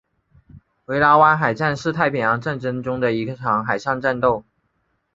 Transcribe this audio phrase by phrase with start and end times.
[0.85, 4.43] 维拉湾海战是太平洋战争中的一场海上战斗。